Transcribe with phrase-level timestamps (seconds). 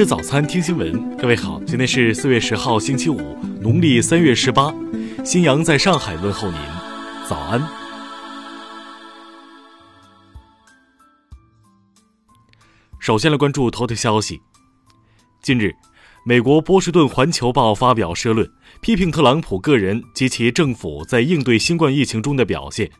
[0.00, 1.14] 吃早餐，听新闻。
[1.18, 4.74] 各位好，今天是四月十号，星期五，农历三月十八。
[5.22, 6.58] 新阳在上海问候您，
[7.28, 7.60] 早安。
[12.98, 14.40] 首先来关注头条消息。
[15.42, 15.70] 近日，
[16.24, 22.90] 美国波士顿环球报发表社论，批评特朗普个人及其政府在应对新冠疫情中的表现。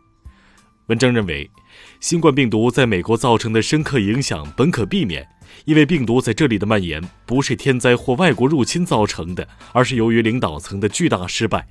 [0.88, 1.50] 文章认为，
[1.98, 5.26] 新冠病毒在美国造成的深刻影响本可避免，
[5.64, 11.66] 因为病毒在这里的蔓延不是天灾或外国入侵造成的，而是由于领导层的巨大失败。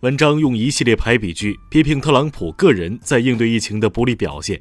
[0.00, 4.60] 文章用一系列排比句批评特朗普个人在应对疫情的不利表现，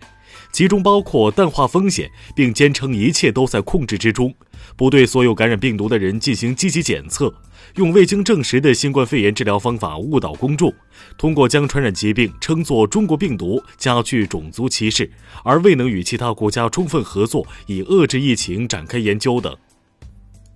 [0.51, 4.33] 其中包括淡化风险，并坚称一切都在控制之中，
[4.75, 7.33] 不对所有感染病毒的人进行积极检测。
[7.75, 10.73] 用未经证实的新冠肺炎治疗方法误导公众，
[11.17, 15.11] 通过将传染疾病称作中国病毒，加剧种族歧视，
[15.43, 19.55] 而未能与其他国家充分合作以遏制疫情展开研究等。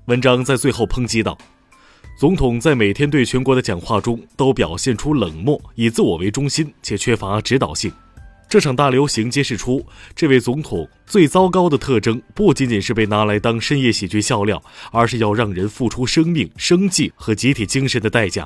[0.05, 1.37] 文章在最后抨击道
[2.17, 7.91] ：“总统在每天对全国的讲话中都表现出冷漠，以自我为中心，且缺乏指导性。”
[8.51, 18.45] 这场大流行揭示出，这位总统最糟糕的特征不仅仅是被拿来当深夜喜剧笑料，而是要让人付出生命、生计和集体精神的代价。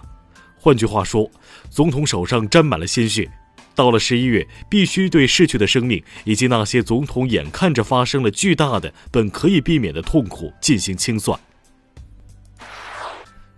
[0.59, 1.27] 换句话说，
[1.71, 3.27] 总统手上沾满了鲜血。
[3.73, 11.39] 到了十一月，必须对逝去的生命以及那些总统眼看着发生了巨大的本可以避免的痛苦进行清算。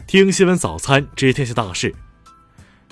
[0.08, 1.94] 听新闻早餐，知天下大事。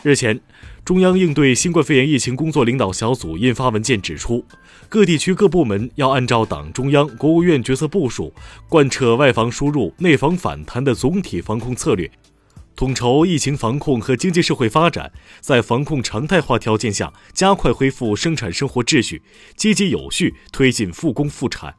[0.05, 0.39] 日前。
[0.83, 4.45] 中央应对新冠肺炎疫情工作领导小组印发文件指出，
[4.87, 8.31] 各地区各部门要按照党中央、国务院决策部署，
[8.69, 12.07] 贯彻外防输入、内防反弹的总体防控策略，
[12.75, 19.23] 统筹疫情防控和经济社会发展，在防控常态化条件下，加快恢复生产生活秩序，
[19.57, 21.73] 积极有序推进复工复产。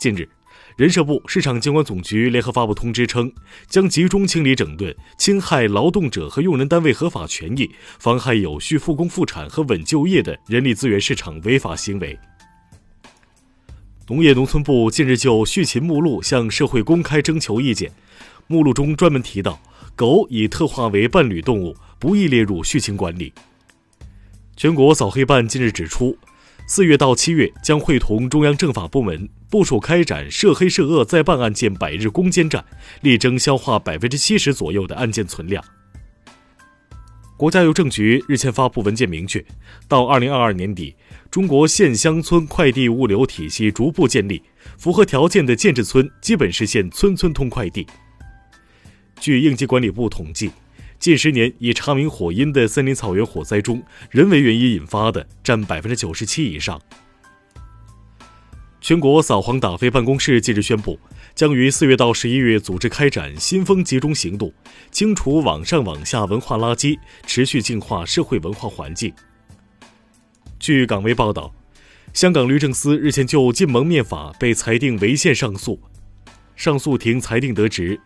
[0.00, 0.28] 近日。
[0.78, 3.32] 人社部、市场监管总局联合发布通知称，
[3.66, 7.68] 将集中清理整顿侵害劳动者和用人单位合法权益、
[7.98, 12.16] 妨害有序复工复产和稳就业的人力资源市场违法行为。
[14.06, 17.90] 农业农村部近日就畜禽目录向社会公开征求意见，
[18.46, 19.60] 目录中专门提到，
[19.96, 23.32] 狗已特化为伴侣动物，不宜列入畜禽管理。
[24.56, 26.16] 全国扫黑办近日指出。
[26.70, 32.62] 四月到七月将会同中央政法部门部署开展涉黑涉恶在办案件百日攻坚战，
[33.00, 35.64] 力争消化百分之七十左右的案件存量。
[37.38, 39.42] 国家邮政局日前发布文件，明确
[39.88, 40.94] 到二零二二年底，
[41.30, 44.42] 中国县乡村快递物流体系逐步建立，
[44.76, 47.86] 符合条件的建制村基本实现村村通快递。
[49.18, 50.50] 据应急管理部统计。
[50.98, 56.80] 近十年已查明火因的森林草原火灾中，人为原因引发的占百分之九十七以上。
[58.80, 60.98] 全国扫黄打非办公室近日宣布，
[61.34, 64.52] 将于四月到十一月组织开展新风集中行动，
[64.90, 69.12] 清除网上网下文化垃圾，持续净化社会文化环境。
[70.58, 71.54] 据港媒报道，
[72.12, 75.80] 香港律政司日前就禁蒙面法被裁定违宪上诉。
[76.58, 77.98] 上诉庭裁定得知，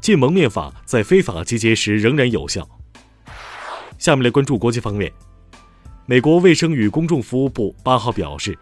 [0.00, 2.68] 禁蒙面法在非法集结时仍然有效。
[3.98, 5.12] 下面来关注国际方面，
[6.06, 8.58] 美国卫生与公众服务部八号表示，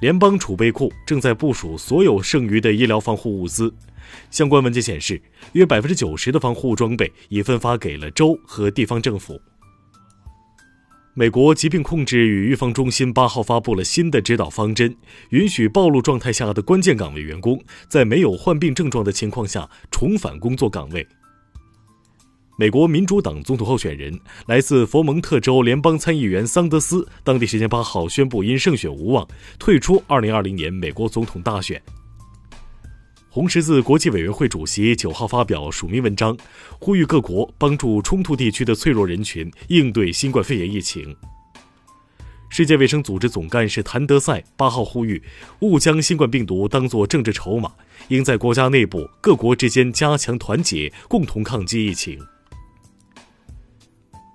[0.00, 3.72] 联邦储备库正在部署所有剩余的医疗防护物资。
[4.30, 5.20] 相关文件显示，
[5.52, 9.38] 约百分之九十的防护装备已分发给了州和地方政府。
[11.18, 14.94] 美国疾病控制与预防中心八号发布了新的指导方针，
[15.30, 21.06] 允许暴露状态下的关键岗位员工在没有患病症状的情况下重返工作岗位。
[22.58, 24.12] 美国民主党总统候选人、
[24.44, 29.26] 来自佛蒙特州联邦参议员桑德斯，当地时间八号宣布因胜选无望，
[29.58, 31.82] 退出二零二零年美国总统大选。
[33.36, 36.34] 红十字国际委员会主席九号发表署名文章，
[36.80, 41.14] 呼吁各国帮助冲突地区的脆弱人群应对新冠肺炎疫情。
[42.48, 45.22] 世界卫生组织总干事谭德赛八号呼吁，
[45.58, 47.70] 勿将新冠病毒当作政治筹码，
[48.08, 52.18] 应在国家内部、各国之间加强团结，共同抗击疫情。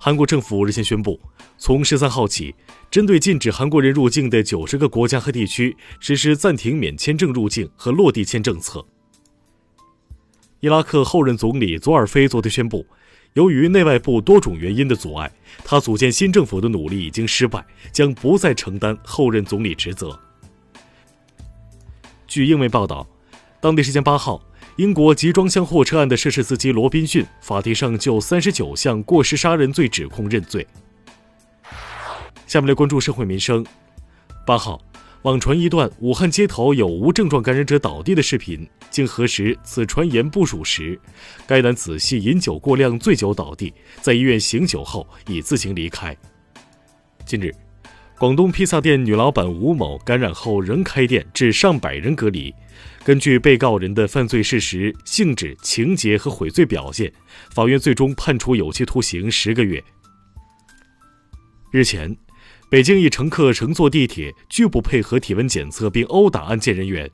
[0.03, 1.21] 韩国政府日前宣布，
[1.59, 2.55] 从十三号起。
[2.89, 8.83] 针对禁止韩国人入境的九十个国家和地区实施暂停免签证入境和落地签政策。
[10.59, 12.83] 伊拉克后任总理佐尔菲昨天宣布，
[13.33, 15.31] 由于内外部多种原因的阻碍，
[15.63, 20.19] 他组建新政府的努力已经失败，将不再承担后任总理职责。
[22.25, 23.07] 据英媒报道，
[23.61, 24.41] 当地时间八号，
[24.81, 30.65] 英国集装箱货车案的涉事司机罗宾逊法庭上就三十九项过失杀人罪指控认罪。
[32.47, 33.63] 下面来关注社会民生。
[34.43, 34.81] 八号，
[35.21, 40.99] 网传一段武汉街头有无症状感染者倒地的视频，经核实，此传言不属实。
[41.45, 46.17] 该男子系饮酒过量醉酒倒地，在医院醒酒后已自行离开。
[47.23, 47.53] 近日，
[48.17, 52.51] 广东披萨店女老板吴某感染后仍开店，致上百人隔离。
[53.03, 57.11] 根据被告人的犯罪事实、性质、情节和悔罪表现，
[57.49, 59.83] 法院最终判处有期徒刑十个月。
[61.71, 62.15] 日前，
[62.69, 67.09] 北京一乘客乘坐地铁拒不配合体温检测并殴打安检人员，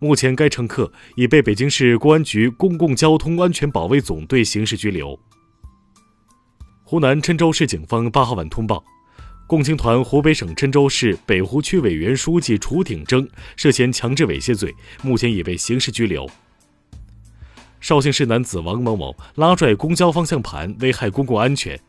[0.00, 5.16] 目前该乘客已被北京市公安局公共交通安全保卫总队刑事拘留。
[6.82, 8.82] 湖南郴州市警方八号晚通报。
[9.48, 16.28] 共青团湖北省郴州市北湖区委原书记楚鼎铮涉嫌强制猥亵罪，目前已被刑事拘留。
[17.80, 21.80] 绍兴市男子王某某拉拽公交方向盘，危害公共安全，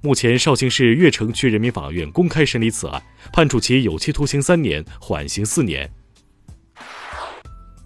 [0.00, 3.02] 目前绍兴市越城区人民法院公开审理此案，
[3.32, 5.90] 判处其有期徒刑三年，缓刑四年。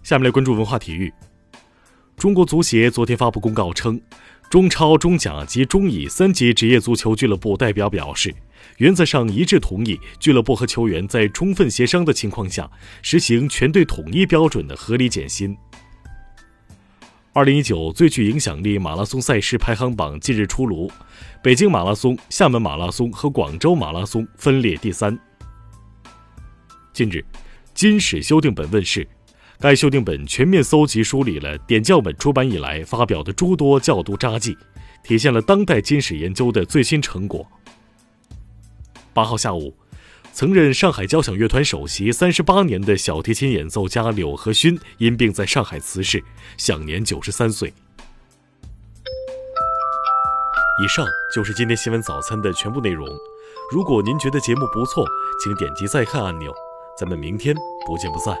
[0.03, 1.11] 下面来关注文化体育。
[2.15, 3.99] 中国足协昨天发布公告称，
[4.51, 8.31] 中超、中甲及中乙三级职业足球俱乐部代表表示。
[8.77, 12.69] 原则上一致同意，俱乐部和球员在充分协商的情况下，
[13.01, 15.55] 实行全队统一标准的合理减薪。
[17.33, 20.89] 二零一九最具影响力马拉松赛事排行榜近日出炉，
[21.43, 25.19] 北京马拉松、厦门马拉松和广州马拉松分列第三。
[26.93, 27.23] 近日，
[27.73, 29.05] 金史修订本问世，
[29.59, 34.57] 该修订本全面搜集梳理了点教本出版以来发表的诸多教读札记，
[35.03, 37.45] 体现了当代金史研究的最新成果。
[39.15, 39.73] 八号下午，
[40.33, 46.21] 曾任上海交响乐团首席三十八年的小提琴演奏家柳和勋因病在上海辞世，
[46.57, 47.73] 享年九十三岁。
[50.83, 53.07] 以上就是今天新闻早餐的全部内容。
[53.71, 55.07] 如果您觉得节目不错，
[55.41, 56.53] 请点击再看按钮。
[56.99, 57.55] 咱们明天
[57.87, 58.35] 不见不散。